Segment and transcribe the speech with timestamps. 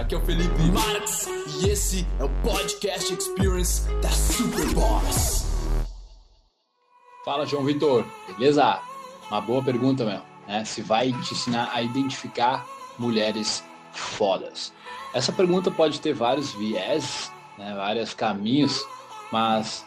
[0.00, 1.26] aqui é o Felipe Marx
[1.60, 5.44] e esse é o Podcast Experience da Superboss.
[7.22, 8.06] Fala, João Vitor,
[8.38, 8.80] beleza?
[9.30, 10.22] Uma boa pergunta, meu.
[10.48, 10.64] Né?
[10.64, 12.66] Se vai te ensinar a identificar
[12.98, 13.62] mulheres
[13.92, 14.72] fodas.
[15.12, 17.74] Essa pergunta pode ter vários viés, né?
[17.76, 18.82] vários caminhos,
[19.30, 19.84] mas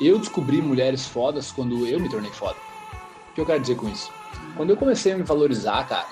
[0.00, 2.56] eu descobri mulheres fodas quando eu me tornei foda.
[3.30, 4.10] O que eu quero dizer com isso?
[4.56, 6.06] Quando eu comecei a me valorizar, cara,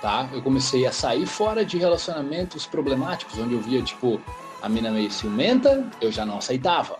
[0.00, 0.28] tá?
[0.32, 4.20] Eu comecei a sair fora de relacionamentos problemáticos, onde eu via, tipo,
[4.62, 6.98] a mina meio ciumenta, eu já não aceitava.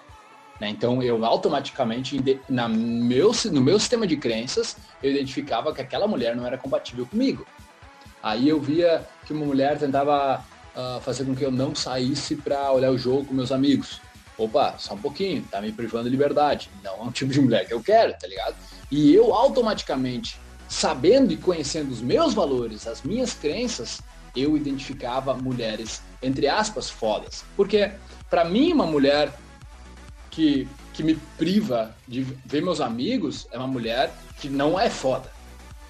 [0.60, 0.68] Né?
[0.68, 6.36] Então, eu automaticamente, na meu, no meu sistema de crenças, eu identificava que aquela mulher
[6.36, 7.46] não era compatível comigo.
[8.22, 10.44] Aí eu via que uma mulher tentava
[10.76, 14.00] uh, fazer com que eu não saísse para olhar o jogo com meus amigos.
[14.36, 16.70] Opa, só um pouquinho, tá me privando de liberdade.
[16.84, 18.56] Não é um tipo de mulher que eu quero, tá ligado?
[18.90, 20.38] E eu automaticamente
[20.70, 24.00] sabendo e conhecendo os meus valores, as minhas crenças,
[24.36, 27.44] eu identificava mulheres, entre aspas, fodas.
[27.56, 27.90] Porque,
[28.30, 29.36] para mim, uma mulher
[30.30, 35.28] que, que me priva de ver meus amigos é uma mulher que não é foda.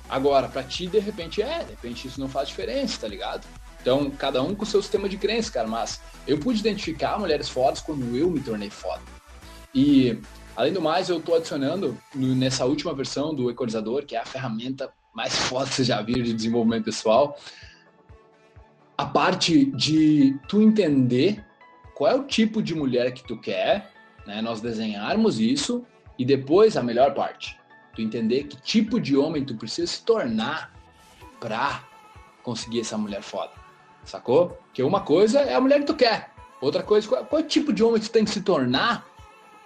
[0.08, 3.46] Agora, para ti, de repente é, de repente isso não faz diferença, tá ligado?
[3.82, 7.50] Então, cada um com o seu sistema de crença, cara, mas eu pude identificar mulheres
[7.50, 9.02] fodas quando eu me tornei foda.
[9.74, 10.18] E
[10.56, 14.24] Além do mais, eu estou adicionando no, nessa última versão do equalizador, que é a
[14.24, 17.38] ferramenta mais foda que você já viu de desenvolvimento pessoal,
[18.96, 21.44] a parte de tu entender
[21.94, 23.92] qual é o tipo de mulher que tu quer,
[24.26, 24.42] né?
[24.42, 25.84] Nós desenharmos isso
[26.18, 27.58] e depois a melhor parte,
[27.94, 30.72] tu entender que tipo de homem tu precisa se tornar
[31.40, 31.82] para
[32.42, 33.52] conseguir essa mulher foda.
[34.04, 34.48] Sacou?
[34.48, 36.30] Porque uma coisa é a mulher que tu quer.
[36.60, 39.06] Outra coisa, qual, qual é o tipo de homem que tu tem que se tornar